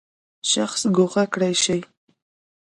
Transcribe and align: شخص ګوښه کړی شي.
شخص 0.51 0.81
ګوښه 0.95 1.23
کړی 1.33 1.53
شي. 1.63 1.79